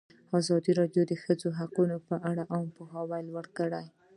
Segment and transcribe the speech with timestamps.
[0.39, 3.85] ازادي راډیو د د ښځو حقونه لپاره عامه پوهاوي لوړ کړی.